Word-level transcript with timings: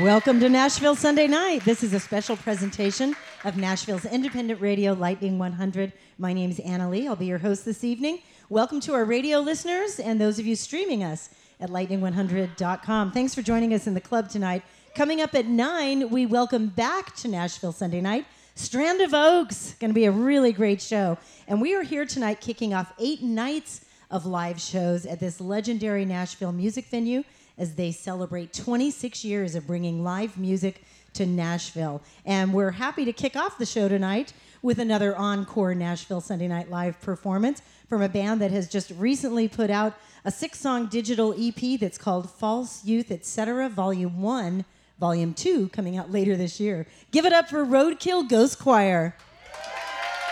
Welcome 0.00 0.40
to 0.40 0.48
Nashville 0.48 0.96
Sunday 0.96 1.28
Night. 1.28 1.64
This 1.64 1.84
is 1.84 1.92
a 1.92 2.00
special 2.00 2.36
presentation 2.36 3.14
of 3.44 3.56
Nashville's 3.56 4.04
independent 4.04 4.60
radio, 4.60 4.92
Lightning 4.92 5.38
100. 5.38 5.92
My 6.18 6.32
name 6.32 6.50
is 6.50 6.58
Anna 6.58 6.90
Lee. 6.90 7.06
I'll 7.06 7.14
be 7.14 7.26
your 7.26 7.38
host 7.38 7.64
this 7.64 7.84
evening. 7.84 8.18
Welcome 8.48 8.80
to 8.80 8.94
our 8.94 9.04
radio 9.04 9.38
listeners 9.38 10.00
and 10.00 10.20
those 10.20 10.40
of 10.40 10.46
you 10.46 10.56
streaming 10.56 11.04
us 11.04 11.30
at 11.60 11.70
lightning100.com. 11.70 13.12
Thanks 13.12 13.36
for 13.36 13.42
joining 13.42 13.72
us 13.72 13.86
in 13.86 13.94
the 13.94 14.00
club 14.00 14.28
tonight. 14.28 14.64
Coming 14.96 15.20
up 15.20 15.32
at 15.36 15.46
9, 15.46 16.10
we 16.10 16.26
welcome 16.26 16.66
back 16.66 17.14
to 17.16 17.28
Nashville 17.28 17.70
Sunday 17.70 18.00
Night 18.00 18.26
Strand 18.56 19.00
of 19.00 19.14
Oaks. 19.14 19.76
Going 19.78 19.90
to 19.90 19.94
be 19.94 20.06
a 20.06 20.10
really 20.10 20.50
great 20.50 20.82
show. 20.82 21.18
And 21.46 21.62
we 21.62 21.72
are 21.76 21.84
here 21.84 22.04
tonight 22.04 22.40
kicking 22.40 22.74
off 22.74 22.92
eight 22.98 23.22
nights 23.22 23.84
of 24.10 24.26
live 24.26 24.60
shows 24.60 25.06
at 25.06 25.20
this 25.20 25.40
legendary 25.40 26.04
Nashville 26.04 26.52
music 26.52 26.86
venue 26.86 27.22
as 27.58 27.74
they 27.74 27.92
celebrate 27.92 28.52
26 28.52 29.24
years 29.24 29.54
of 29.54 29.66
bringing 29.66 30.02
live 30.02 30.36
music 30.36 30.82
to 31.14 31.26
Nashville. 31.26 32.02
And 32.24 32.52
we're 32.52 32.72
happy 32.72 33.04
to 33.04 33.12
kick 33.12 33.36
off 33.36 33.58
the 33.58 33.66
show 33.66 33.88
tonight 33.88 34.32
with 34.62 34.78
another 34.78 35.16
encore 35.16 35.74
Nashville 35.74 36.20
Sunday 36.20 36.48
Night 36.48 36.70
Live 36.70 37.00
performance 37.00 37.62
from 37.88 38.02
a 38.02 38.08
band 38.08 38.40
that 38.40 38.50
has 38.50 38.68
just 38.68 38.90
recently 38.92 39.46
put 39.46 39.70
out 39.70 39.94
a 40.24 40.30
six 40.30 40.58
song 40.58 40.86
digital 40.86 41.34
EP 41.38 41.78
that's 41.78 41.98
called 41.98 42.30
False 42.30 42.84
Youth, 42.84 43.10
etc., 43.10 43.68
Volume 43.68 44.22
1, 44.22 44.64
Volume 44.98 45.34
2, 45.34 45.68
coming 45.68 45.96
out 45.96 46.10
later 46.10 46.36
this 46.36 46.58
year. 46.58 46.86
Give 47.10 47.26
it 47.26 47.32
up 47.32 47.48
for 47.48 47.64
Roadkill 47.64 48.28
Ghost 48.28 48.58
Choir. 48.58 49.14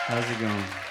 How's 0.07 0.29
it 0.31 0.41
going? 0.41 0.82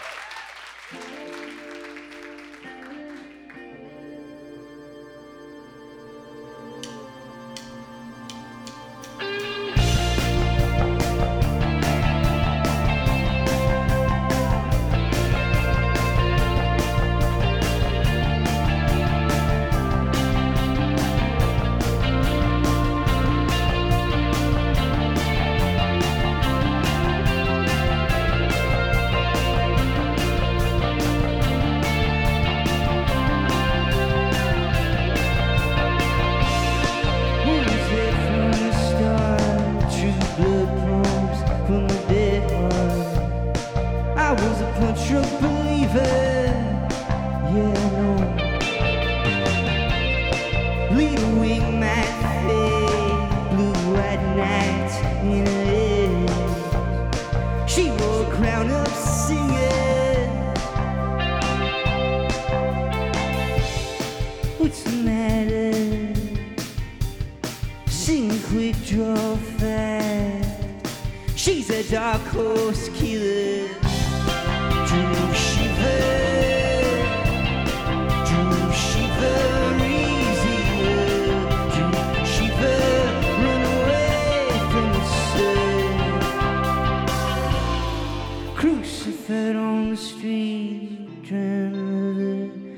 street 90.02 91.08
trying 91.24 91.72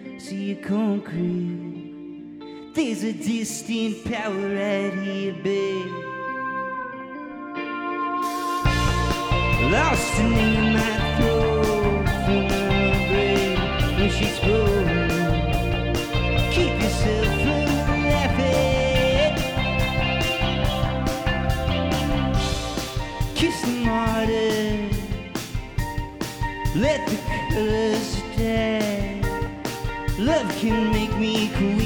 to 0.03 0.19
see 0.19 0.51
a 0.51 0.55
concrete. 0.55 2.41
There's 2.73 3.03
a 3.03 3.13
distant 3.13 4.03
power 4.03 4.33
right 4.33 4.93
here, 4.93 5.33
babe. 5.41 5.91
Lost 9.71 10.19
in 10.19 10.73
my 10.73 10.93
throat 11.17 12.05
from 12.25 12.41
my 12.47 13.07
brain 13.07 13.57
when 13.97 14.09
she's 14.11 14.35
spoke. 14.35 14.62
can 30.63 30.91
make 30.93 31.13
me 31.17 31.49
cool. 31.55 31.82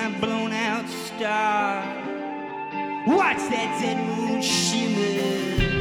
my 0.00 0.18
blown 0.18 0.52
out 0.52 0.88
star. 0.88 1.82
Watch 3.06 3.42
that 3.50 3.78
dead 3.80 3.98
moon 4.16 4.40
shimmer. 4.40 5.79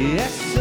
Yeah, 0.00 0.59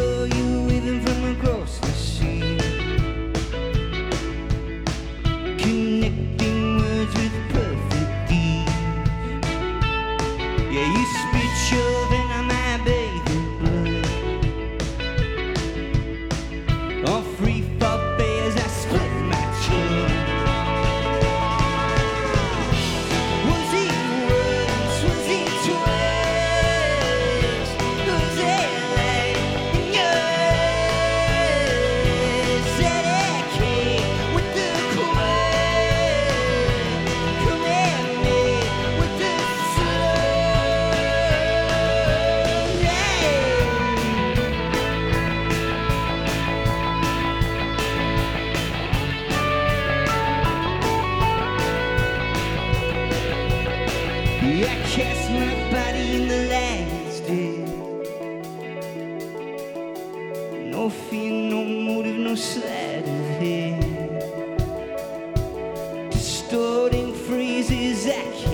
phrases 68.09 68.48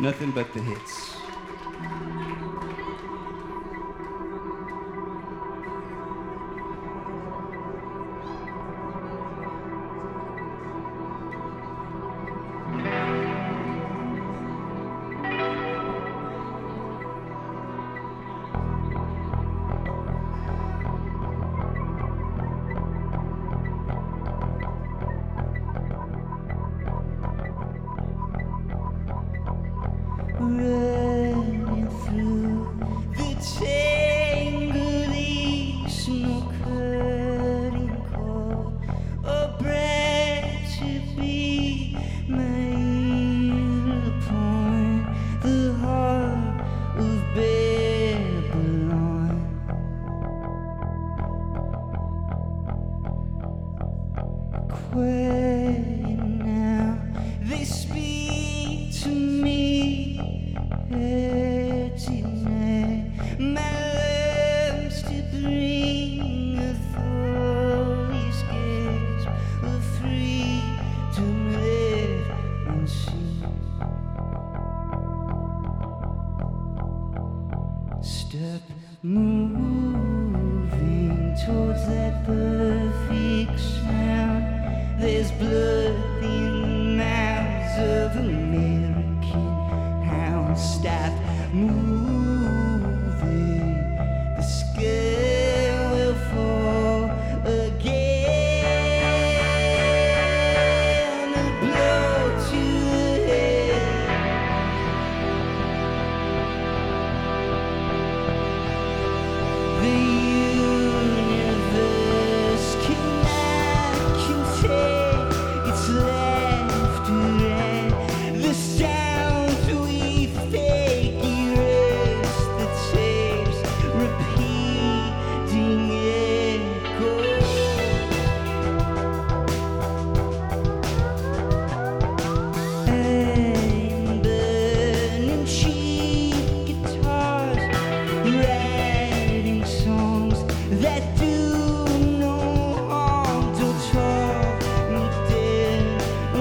Nothing 0.00 0.30
but 0.30 0.52
the 0.54 0.60
hits. 0.60 1.17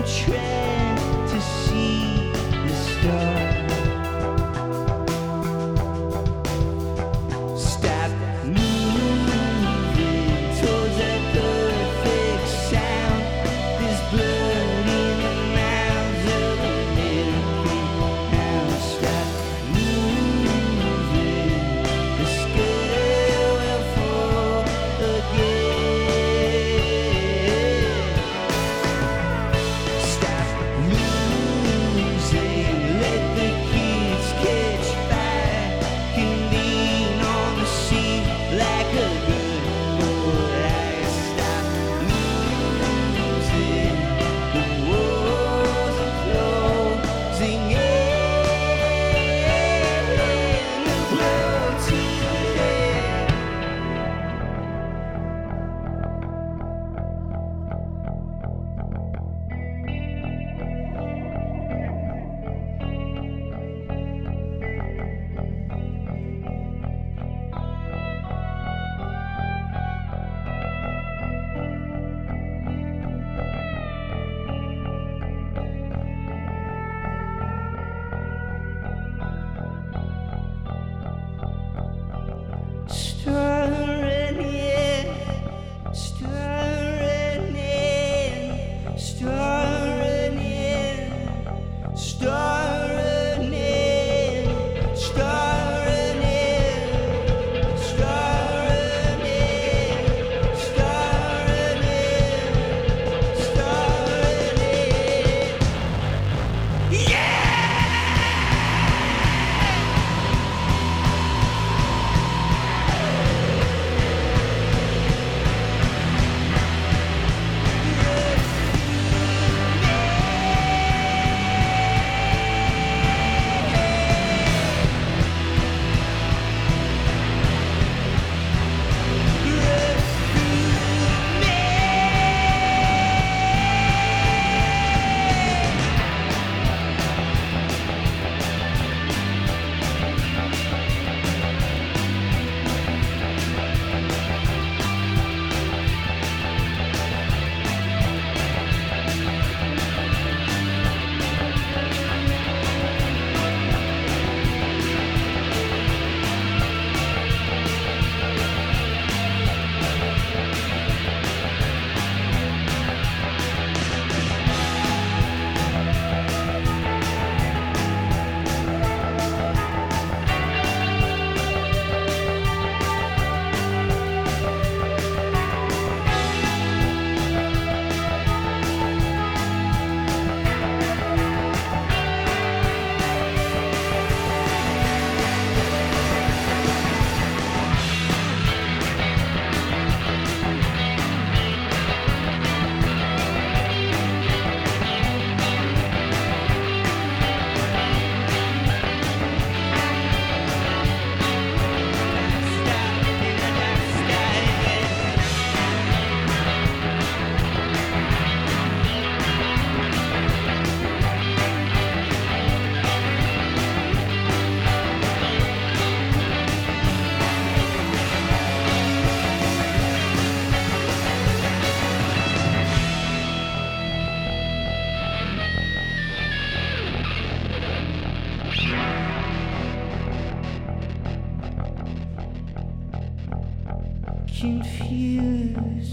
trend 0.08 0.57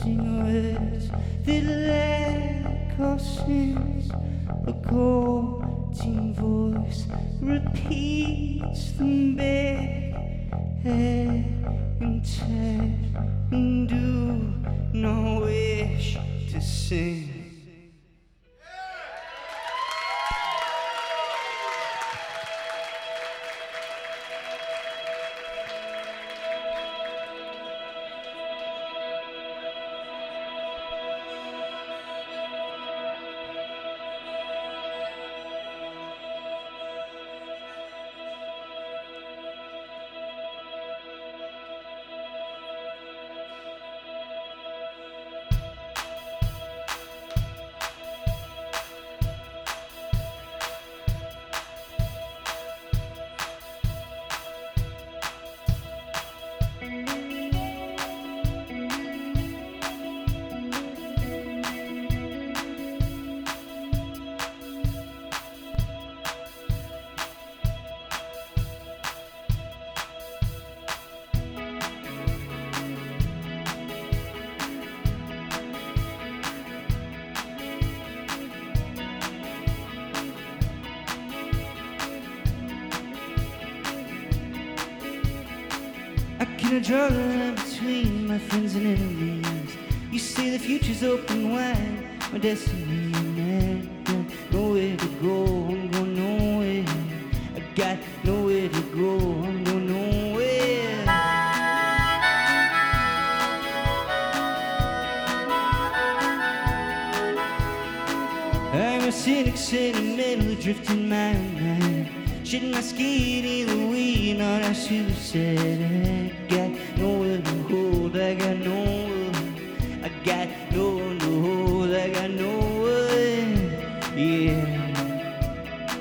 sinhas 0.05 1.09
the 1.47 1.61
causes 2.97 4.11
a 4.67 4.73
golden 4.91 6.35
voice 6.35 7.07
repeats 7.41 8.93
them 8.93 9.35
back 9.37 10.15
and 10.85 12.25
a 86.77 86.81
drug 86.81 87.13
between 87.57 88.27
my 88.27 88.39
friends 88.39 88.75
and 88.75 88.87
enemies. 88.87 89.77
You 90.11 90.19
see, 90.19 90.51
the 90.51 90.59
future's 90.59 91.05
open 91.05 91.53
wide, 91.53 92.33
my 92.33 92.39
destiny. 92.39 92.84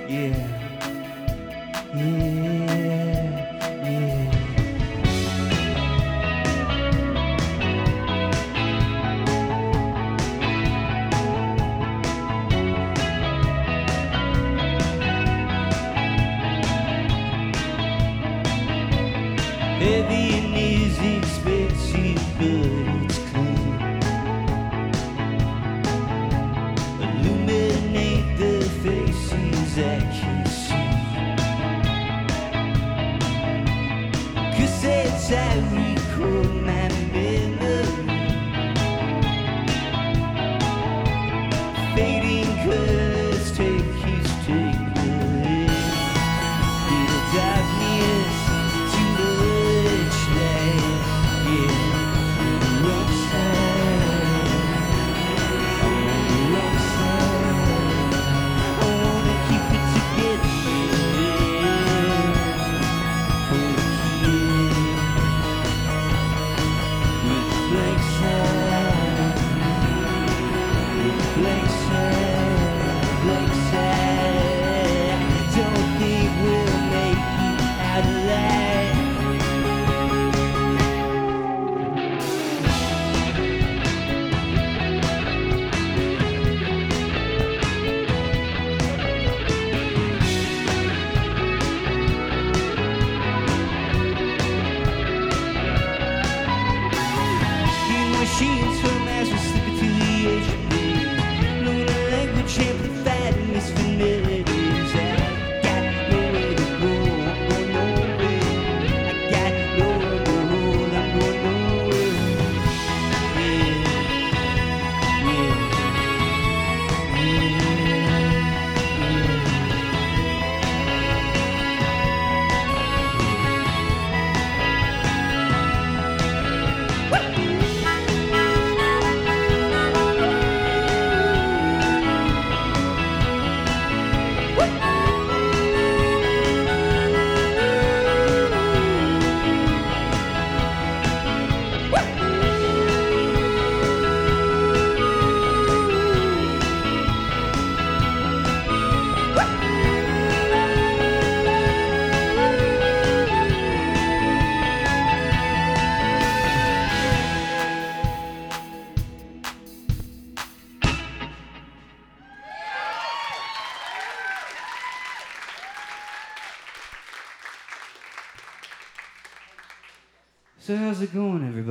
Yeah. 0.08 0.36
Yeah. 1.96 2.53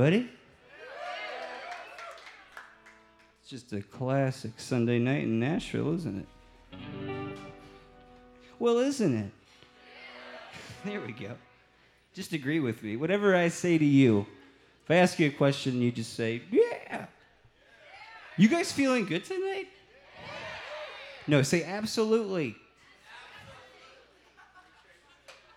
Anybody? 0.02 0.28
It's 3.40 3.48
just 3.48 3.72
a 3.72 3.82
classic 3.82 4.50
Sunday 4.56 4.98
night 4.98 5.22
in 5.22 5.38
Nashville, 5.38 5.94
isn't 5.94 6.26
it? 6.26 7.38
Well, 8.58 8.78
isn't 8.78 9.14
it? 9.14 9.30
There 10.84 11.00
we 11.00 11.12
go. 11.12 11.36
Just 12.14 12.32
agree 12.32 12.58
with 12.58 12.82
me. 12.82 12.96
Whatever 12.96 13.36
I 13.36 13.46
say 13.46 13.78
to 13.78 13.84
you, 13.84 14.26
if 14.82 14.90
I 14.90 14.96
ask 14.96 15.20
you 15.20 15.28
a 15.28 15.30
question, 15.30 15.80
you 15.80 15.92
just 15.92 16.14
say, 16.14 16.42
yeah. 16.50 17.06
You 18.36 18.48
guys 18.48 18.72
feeling 18.72 19.06
good 19.06 19.24
tonight? 19.24 19.68
No, 21.28 21.42
say 21.42 21.62
absolutely. 21.62 22.56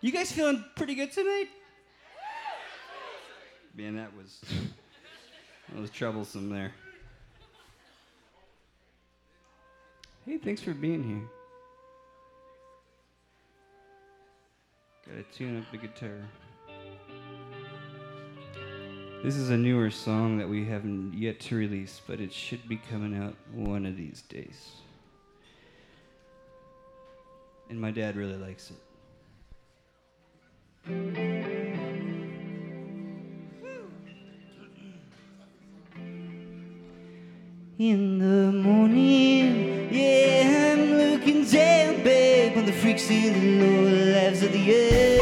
You 0.02 0.12
guys 0.12 0.32
feeling 0.32 0.64
pretty 0.76 0.94
good 0.94 1.12
tonight? 1.12 1.48
Man, 3.76 3.98
that 3.98 4.16
was 4.16 4.40
that 5.70 5.82
was 5.82 5.90
troublesome 5.90 6.50
there. 6.50 6.72
Hey, 10.26 10.38
thanks 10.38 10.62
for 10.62 10.74
being 10.74 11.04
here. 11.04 11.22
Gotta 15.06 15.24
tune 15.38 15.60
up 15.60 15.66
the 15.72 15.78
guitar. 15.78 16.18
This 19.24 19.36
is 19.36 19.50
a 19.50 19.58
newer 19.58 19.92
song 19.92 20.38
that 20.38 20.48
we 20.48 20.66
haven't 20.66 21.14
yet 21.14 21.40
to 21.42 21.56
release, 21.56 22.00
but 22.08 22.22
it 22.22 22.32
should 22.32 22.68
be 22.70 22.78
coming 22.90 23.18
out 23.18 23.36
one 23.54 23.86
of 23.86 23.98
these 23.98 24.22
days. 24.22 24.72
And 27.70 27.82
my 27.82 27.92
dad 27.92 28.16
really 28.16 28.38
likes 28.38 28.72
it. 30.88 31.25
In 37.78 38.20
the 38.20 38.54
morning, 38.54 39.90
yeah, 39.92 40.78
I'm 40.78 40.94
looking 40.94 41.44
down, 41.44 42.04
babe, 42.04 42.58
on 42.58 42.66
the 42.66 42.72
freaks 42.72 43.10
in 43.10 43.34
the 43.34 43.66
lower 43.66 44.14
lives 44.14 44.44
of 44.44 44.54
the 44.54 44.74
earth. 44.74 45.15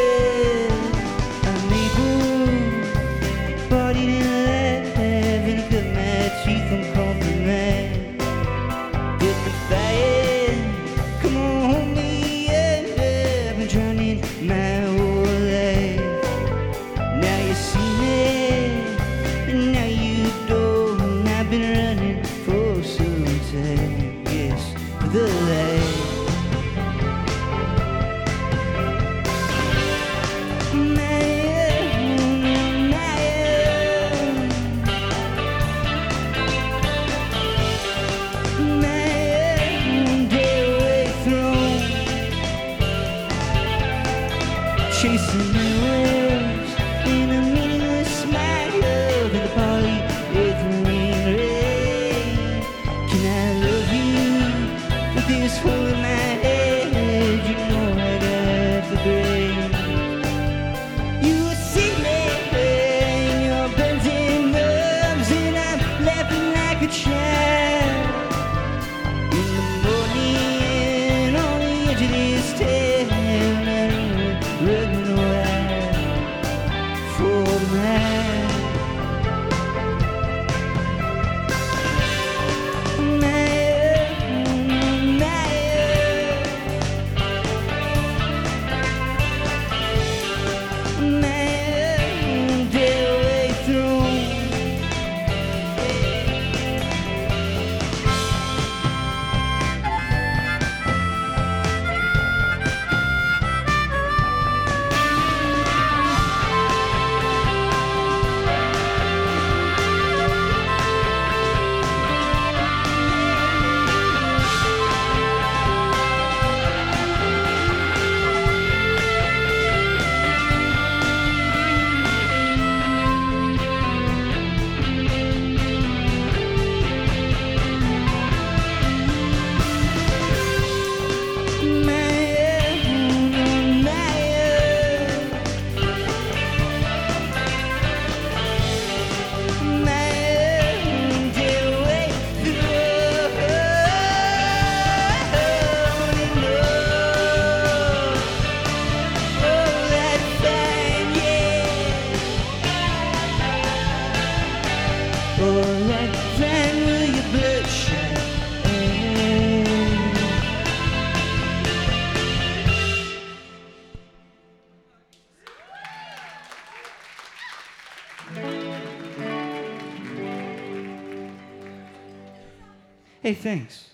Hey, 173.24 173.36
thanks. 173.36 173.88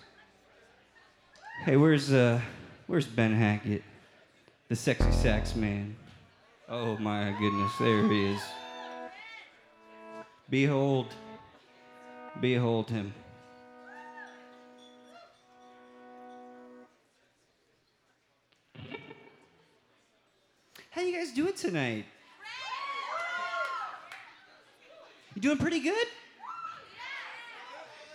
Hey, 1.63 1.77
where's 1.77 2.11
uh 2.11 2.41
where's 2.87 3.05
Ben 3.05 3.31
Hackett? 3.31 3.83
The 4.69 4.75
sexy 4.75 5.11
sax 5.11 5.55
man. 5.55 5.95
Oh 6.67 6.97
my 6.97 7.35
goodness, 7.39 7.71
there 7.79 8.07
he 8.07 8.33
is. 8.33 8.41
Behold. 10.49 11.13
Behold 12.41 12.89
him. 12.89 13.13
How 20.89 21.01
you 21.03 21.15
guys 21.15 21.33
doing 21.33 21.53
tonight? 21.53 22.05
You 25.35 25.41
doing 25.43 25.59
pretty 25.59 25.81
good? 25.81 26.07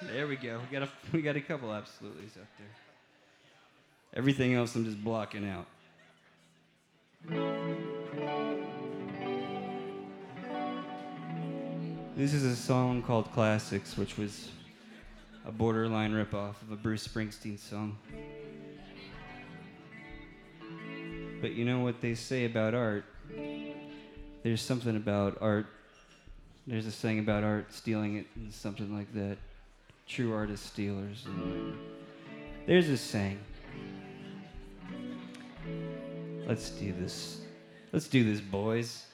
There 0.03 0.27
we 0.27 0.37
go. 0.37 0.61
We 0.61 0.79
got 0.79 0.89
a 0.89 0.89
we 1.13 1.23
got 1.23 1.37
a 1.37 1.41
couple 1.41 1.73
absolutely's 1.73 2.37
out 2.37 2.47
there. 2.59 2.69
Everything 4.15 4.55
else 4.55 4.75
I'm 4.75 4.85
just 4.85 5.03
blocking 5.03 5.49
out. 5.49 5.67
This 12.17 12.33
is 12.33 12.45
a 12.45 12.55
song 12.55 13.03
called 13.03 13.33
Classics, 13.33 13.97
which 13.97 14.19
was 14.19 14.51
a 15.47 15.53
borderline 15.53 16.13
ripoff 16.13 16.61
of 16.63 16.71
a 16.71 16.77
Bruce 16.77 17.07
Springsteen 17.07 17.59
song. 17.59 17.99
But 21.41 21.53
you 21.53 21.65
know 21.65 21.81
what 21.81 22.01
they 22.01 22.15
say 22.15 22.45
about 22.45 22.75
art? 22.75 23.05
There's 24.43 24.63
something 24.63 24.97
about 24.97 25.39
art. 25.41 25.67
There's 26.67 26.87
a 26.87 26.93
saying 26.93 27.19
about 27.19 27.43
art 27.43 27.73
stealing 27.73 28.17
it 28.17 28.27
and 28.37 28.53
something 28.53 28.97
like 28.97 29.13
that. 29.15 29.39
True 30.07 30.35
artist 30.35 30.67
stealers. 30.67 31.25
And 31.27 31.79
there's 32.67 32.89
a 32.89 32.97
saying. 32.97 33.39
Let's 36.47 36.71
do 36.71 36.93
this. 36.93 37.41
Let's 37.93 38.09
do 38.09 38.25
this, 38.25 38.41
boys. 38.41 39.07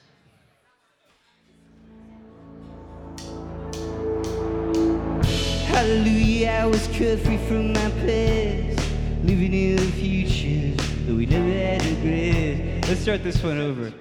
Hallelujah, 5.67 6.49
I 6.49 6.65
was 6.65 6.85
cut 6.87 7.19
free 7.19 7.37
from 7.47 7.73
my 7.73 7.89
past, 8.05 8.91
living 9.23 9.53
in 9.53 9.77
the 9.77 9.91
future, 9.93 10.75
though 11.05 11.15
we 11.15 11.25
never 11.25 11.51
had 11.51 11.83
regret. 11.85 12.87
Let's 12.87 13.01
start 13.01 13.23
this 13.23 13.41
one 13.41 13.57
over. 13.57 13.93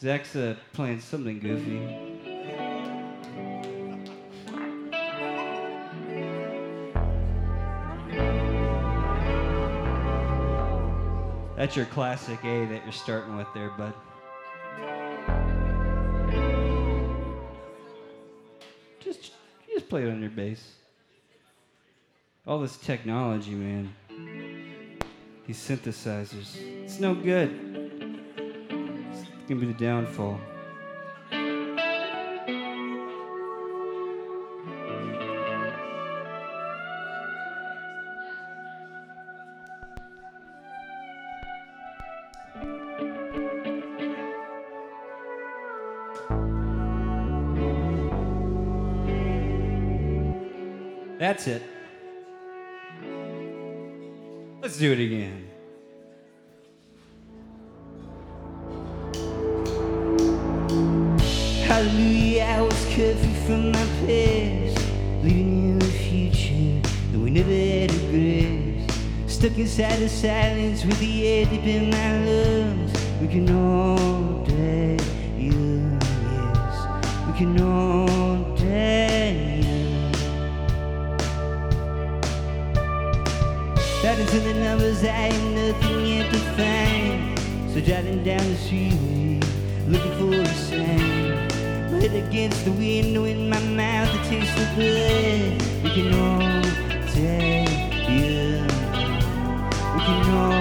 Zach's 0.00 0.34
uh, 0.34 0.56
playing 0.72 1.00
something 1.00 1.38
goofy. 1.38 2.05
That's 11.66 11.76
your 11.76 11.86
classic 11.86 12.44
A 12.44 12.64
that 12.66 12.84
you're 12.84 12.92
starting 12.92 13.36
with 13.36 13.48
there, 13.52 13.70
bud. 13.70 13.92
Just, 19.00 19.32
just 19.68 19.88
play 19.88 20.04
it 20.04 20.08
on 20.08 20.20
your 20.20 20.30
bass. 20.30 20.74
All 22.46 22.60
this 22.60 22.76
technology, 22.76 23.50
man. 23.50 23.92
These 25.48 25.58
synthesizers. 25.58 26.56
It's 26.84 27.00
no 27.00 27.16
good. 27.16 27.50
It's 29.10 29.28
gonna 29.48 29.60
be 29.60 29.66
the 29.66 29.72
downfall. 29.72 30.38
Let's 54.76 54.82
do 54.82 54.92
it 54.92 55.00
again. 55.00 55.25
Driving 87.86 88.24
down 88.24 88.38
the 88.38 88.56
street, 88.56 89.44
looking 89.86 90.12
for 90.18 90.34
a 90.34 90.46
sign. 90.54 91.46
My 91.92 92.00
head 92.00 92.14
against 92.26 92.64
the 92.64 92.72
window 92.72 93.24
in 93.24 93.48
my 93.48 93.60
mouth, 93.60 94.12
it 94.12 94.24
tastes 94.28 94.60
of 94.60 94.74
blood. 94.74 95.62
We 95.84 95.90
can 95.90 96.12
all 96.14 96.62
die 97.14 97.86
young. 98.10 98.66
We 99.94 100.00
can 100.02 100.30
all 100.34 100.55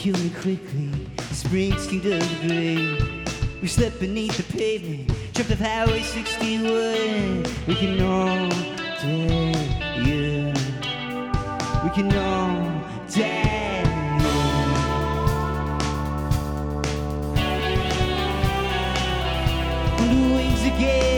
Killed 0.00 0.24
me 0.24 0.30
quickly. 0.30 0.88
Springsteen 1.28 2.00
to 2.00 2.18
the 2.18 2.38
grave. 2.40 3.60
We 3.60 3.68
slept 3.68 4.00
beneath 4.00 4.34
the 4.34 4.44
pavement, 4.44 5.12
jumped 5.34 5.52
off 5.52 5.58
Highway 5.58 6.00
61. 6.00 7.44
We 7.66 7.74
can 7.74 8.00
all 8.00 8.48
die 8.48 10.00
young. 10.00 10.54
We 11.84 11.90
can 11.90 12.16
all 12.16 12.82
die. 13.10 13.84
On 19.98 20.08
the 20.08 20.34
wings 20.34 20.62
again. 20.64 21.09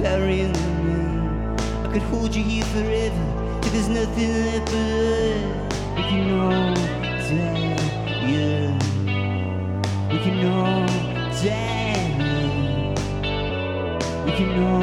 In 0.00 0.52
the 0.52 0.60
name. 0.84 1.56
I 1.84 1.92
could 1.92 2.02
hold 2.02 2.34
you 2.34 2.42
here 2.42 2.64
forever 2.64 3.60
till 3.62 3.72
there's 3.72 3.88
nothing 3.88 4.30
left 4.44 4.66
but 4.66 4.74
love. 4.74 5.96
We 5.96 6.02
can 6.02 6.38
all 6.40 6.74
die 6.74 7.76
young. 8.28 8.78
We 10.10 10.18
can 10.18 10.46
all 10.46 10.86
die 11.42 12.06
young. 12.18 12.94
We 14.24 14.30
can 14.32 14.62
all 14.64 14.73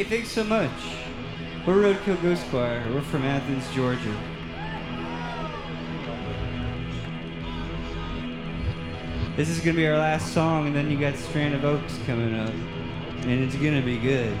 Hey, 0.00 0.06
thanks 0.06 0.30
so 0.30 0.44
much. 0.44 0.70
We're 1.66 1.74
Roadkill 1.74 2.22
Ghost 2.22 2.48
Choir. 2.48 2.82
We're 2.90 3.02
from 3.02 3.22
Athens, 3.22 3.70
Georgia. 3.74 4.16
This 9.36 9.50
is 9.50 9.58
gonna 9.58 9.76
be 9.76 9.86
our 9.86 9.98
last 9.98 10.32
song, 10.32 10.68
and 10.68 10.74
then 10.74 10.90
you 10.90 10.98
got 10.98 11.16
Strand 11.16 11.54
of 11.54 11.66
Oaks 11.66 11.98
coming 12.06 12.34
up, 12.34 12.48
and 13.24 13.44
it's 13.44 13.54
gonna 13.56 13.82
be 13.82 13.98
good. 13.98 14.34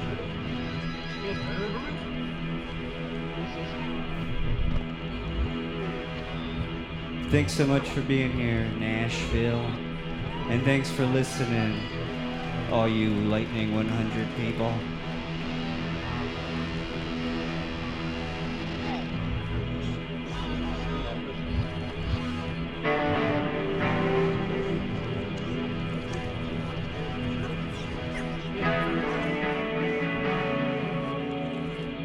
Thanks 7.30 7.52
so 7.52 7.66
much 7.66 7.86
for 7.90 8.00
being 8.00 8.32
here, 8.32 8.64
Nashville, 8.78 9.66
and 10.48 10.64
thanks 10.64 10.90
for 10.90 11.04
listening, 11.04 11.78
all 12.72 12.88
you 12.88 13.10
Lightning 13.10 13.74
100 13.74 14.26
people. 14.38 14.72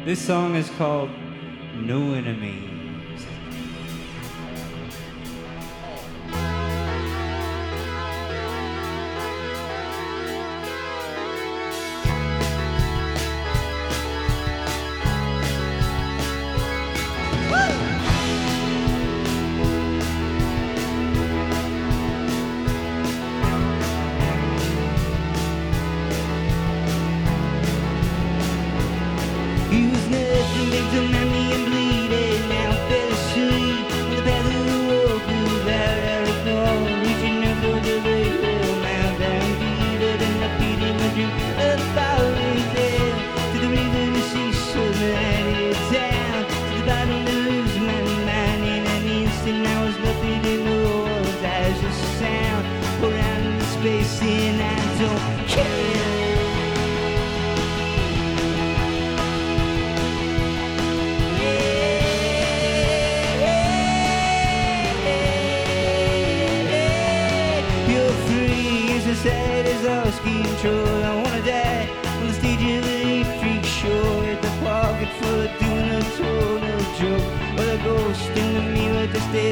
This 0.06 0.24
song 0.24 0.54
is 0.54 0.70
called 0.78 1.10
No 1.74 2.14
Enemies. 2.14 2.75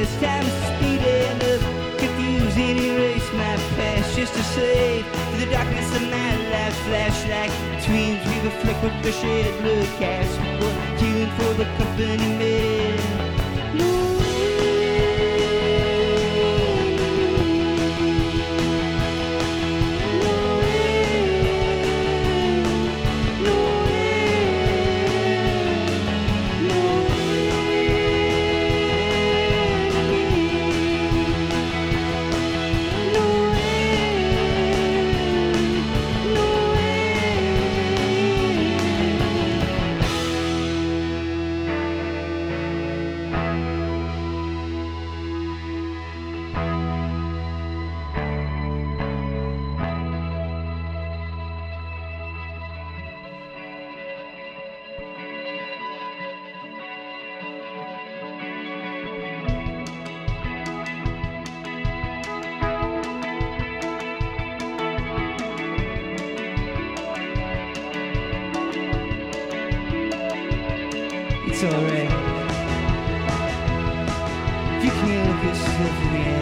Stay 0.05 0.27
time 0.27 0.49
speeding 0.67 1.41
up. 1.51 1.61
Confuse 1.99 2.57
and 2.57 2.79
erase 2.79 3.31
my 3.33 3.55
past 3.75 4.15
just 4.15 4.33
to 4.33 4.43
save 4.43 5.05
to 5.05 5.45
the 5.45 5.51
darkness 5.51 5.95
of 5.95 6.01
my 6.03 6.31
life. 6.51 6.75
Flashlight 6.85 7.51
twins 7.83 8.21
we 8.29 8.35
reflect 8.47 8.83
with 8.83 9.03
the 9.03 9.11
shaded 9.11 9.57
blood 9.61 9.87
cast. 9.99 10.39
We 10.39 10.47
were 10.61 10.97
killing 10.99 11.31
for 11.37 11.53
the 11.53 11.65
company 11.77 12.29
man. 12.39 12.84
It's 71.57 71.63
alright. 71.63 72.11
You 74.83 74.91
can't 74.91 75.23
look 75.29 75.41
yourself 75.45 75.95
in 76.01 76.09
the 76.11 76.19
eye, 76.19 76.34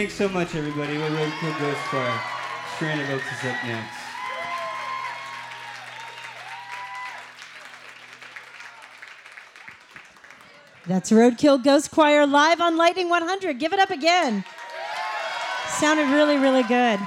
thanks 0.00 0.14
so 0.14 0.30
much, 0.30 0.54
everybody. 0.54 0.96
We're 0.96 1.10
Roadkill 1.10 1.60
Ghost 1.60 1.80
Choir. 1.90 2.08
Of 2.08 3.10
Oaks 3.10 3.26
is 3.26 3.50
up 3.50 3.64
next. 3.66 3.98
That's 10.86 11.10
Roadkill 11.10 11.62
Ghost 11.62 11.90
Choir 11.90 12.26
live 12.26 12.62
on 12.62 12.78
Lightning 12.78 13.10
100. 13.10 13.58
Give 13.58 13.74
it 13.74 13.78
up 13.78 13.90
again. 13.90 14.42
Sounded 15.68 16.08
really, 16.08 16.38
really 16.38 16.62
good. 16.62 16.98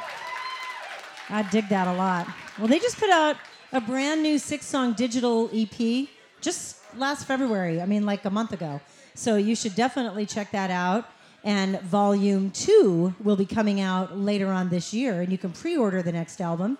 I 1.31 1.41
dig 1.51 1.69
that 1.69 1.87
a 1.87 1.93
lot. 1.93 2.27
Well, 2.59 2.67
they 2.67 2.77
just 2.77 2.99
put 2.99 3.09
out 3.09 3.37
a 3.71 3.81
brand 3.81 4.21
new 4.21 4.37
six 4.37 4.67
song 4.67 4.93
digital 4.93 5.49
EP 5.51 6.09
just 6.41 6.77
last 6.95 7.25
February. 7.25 7.81
I 7.81 7.87
mean, 7.87 8.05
like 8.05 8.23
a 8.25 8.29
month 8.29 8.53
ago. 8.53 8.79
So 9.15 9.37
you 9.37 9.55
should 9.55 9.73
definitely 9.73 10.27
check 10.27 10.51
that 10.51 10.69
out. 10.69 11.09
And 11.43 11.81
volume 11.81 12.51
two 12.51 13.13
will 13.21 13.35
be 13.35 13.45
coming 13.45 13.81
out 13.81 14.17
later 14.17 14.47
on 14.47 14.69
this 14.69 14.93
year, 14.93 15.21
and 15.21 15.31
you 15.31 15.37
can 15.37 15.51
pre 15.51 15.75
order 15.75 16.01
the 16.01 16.13
next 16.13 16.39
album 16.39 16.77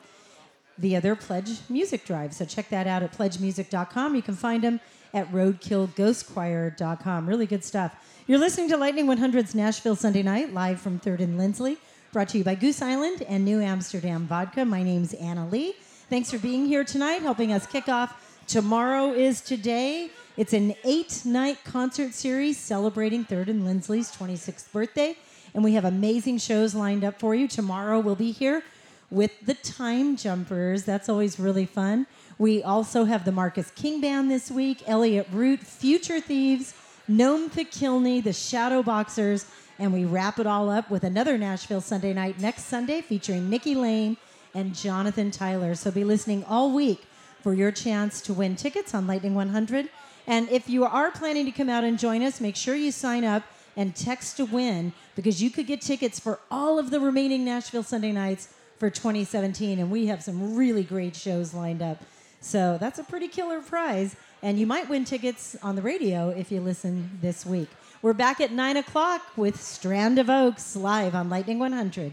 via 0.78 1.02
their 1.02 1.16
Pledge 1.16 1.60
Music 1.70 2.06
Drive. 2.06 2.34
So 2.34 2.46
check 2.46 2.70
that 2.70 2.88
out 2.88 3.04
at 3.04 3.12
pledgemusic.com. 3.12 4.16
You 4.16 4.22
can 4.22 4.36
find 4.36 4.64
them 4.64 4.80
at 5.14 5.30
roadkillghostchoir.com. 5.32 7.28
Really 7.28 7.46
good 7.46 7.64
stuff. 7.64 7.96
You're 8.26 8.40
listening 8.40 8.70
to 8.70 8.78
Lightning 8.78 9.06
100's 9.06 9.54
Nashville 9.54 9.98
Sunday 9.98 10.24
Night, 10.24 10.54
live 10.54 10.80
from 10.80 11.00
3rd 11.00 11.20
and 11.20 11.38
Lindsley, 11.38 11.78
brought 12.12 12.30
to 12.30 12.38
you 12.38 12.44
by 12.44 12.56
Goose 12.56 12.82
Island 12.82 13.22
and 13.24 13.44
New 13.44 13.60
Amsterdam 13.62 14.26
Vodka. 14.28 14.64
My 14.66 14.82
name's 14.82 15.14
Anna 15.14 15.46
Lee. 15.48 15.76
Thanks 16.10 16.32
for 16.32 16.40
being 16.40 16.66
here 16.66 16.84
tonight, 16.84 17.22
helping 17.22 17.52
us 17.52 17.68
kick 17.68 17.90
off 17.90 18.18
Tomorrow 18.48 19.14
is 19.14 19.42
Today. 19.42 20.10
It's 20.36 20.54
an 20.54 20.74
eight 20.84 21.22
night 21.26 21.60
concert 21.64 22.16
series 22.16 22.58
celebrating 22.58 23.24
3rd 23.24 23.50
and 23.50 23.62
Lindsley's 23.62 24.12
26th 24.16 24.72
birthday. 24.72 25.16
And 25.54 25.64
we 25.64 25.74
have 25.74 25.86
amazing 25.86 26.40
shows 26.40 26.74
lined 26.74 27.04
up 27.04 27.20
for 27.20 27.36
you. 27.36 27.48
Tomorrow 27.48 28.00
we'll 28.00 28.16
be 28.16 28.32
here 28.32 28.64
with 29.12 29.32
the 29.46 29.54
Time 29.54 30.16
Jumpers. 30.18 30.86
That's 30.86 31.08
always 31.08 31.40
really 31.40 31.68
fun. 31.68 32.08
We 32.40 32.64
also 32.64 33.04
have 33.06 33.26
the 33.26 33.32
Marcus 33.32 33.70
King 33.76 34.02
Band 34.02 34.32
this 34.32 34.50
week, 34.50 34.82
Elliot 34.88 35.28
Root, 35.32 35.60
Future 35.60 36.20
Thieves, 36.20 36.74
Noam 37.08 37.52
Pikelny, 37.52 38.24
the 38.24 38.34
Shadow 38.34 38.82
Boxers, 38.82 39.46
and 39.78 39.94
we 39.94 40.04
wrap 40.04 40.40
it 40.40 40.48
all 40.48 40.68
up 40.68 40.90
with 40.90 41.04
another 41.04 41.38
Nashville 41.38 41.82
Sunday 41.82 42.12
night 42.12 42.40
next 42.40 42.64
Sunday 42.64 43.02
featuring 43.02 43.52
Nikki 43.52 43.76
Lane 43.76 44.18
and 44.56 44.74
Jonathan 44.74 45.30
Tyler. 45.30 45.76
So 45.76 45.92
be 45.92 46.04
listening 46.04 46.44
all 46.46 46.74
week 46.74 47.04
for 47.44 47.54
your 47.54 47.72
chance 47.72 48.20
to 48.22 48.34
win 48.34 48.56
tickets 48.56 48.96
on 48.96 49.06
Lightning 49.06 49.36
100. 49.36 49.90
And 50.28 50.50
if 50.50 50.70
you 50.70 50.86
are 50.86 51.12
planning 51.12 51.46
to 51.46 51.52
come 51.52 51.70
out 51.70 51.84
and 51.84 52.00
join 52.00 52.22
us, 52.22 52.40
make 52.40 52.56
sure 52.56 52.76
you 52.76 52.92
sign 52.92 53.24
up 53.24 53.44
and 53.76 53.96
text 53.96 54.38
to 54.38 54.46
win 54.46 54.94
because 55.16 55.42
you 55.42 55.50
could 55.50 55.68
get 55.68 55.82
tickets 55.82 56.20
for 56.20 56.40
all 56.50 56.80
of 56.80 56.92
the 56.92 57.00
remaining 57.00 57.44
Nashville 57.44 57.84
Sunday 57.84 58.12
nights 58.12 58.54
for 58.78 58.90
2017. 58.90 59.80
And 59.80 59.92
we 59.92 60.08
have 60.08 60.24
some 60.24 60.56
really 60.56 60.84
great 60.84 61.16
shows 61.16 61.54
lined 61.54 61.82
up. 61.82 62.02
So 62.40 62.78
that's 62.80 63.00
a 63.00 63.04
pretty 63.04 63.28
killer 63.28 63.62
prize. 63.62 64.16
And 64.42 64.60
you 64.60 64.68
might 64.68 64.90
win 64.90 65.06
tickets 65.06 65.56
on 65.64 65.76
the 65.76 65.82
radio 65.82 66.30
if 66.30 66.52
you 66.52 66.62
listen 66.62 67.18
this 67.22 67.46
week. 67.46 67.70
We're 68.02 68.14
back 68.14 68.42
at 68.42 68.52
9 68.52 68.78
o'clock 68.78 69.22
with 69.38 69.62
Strand 69.62 70.20
of 70.20 70.30
Oaks 70.30 70.76
live 70.76 71.16
on 71.16 71.30
Lightning 71.30 71.60
100. 71.60 72.12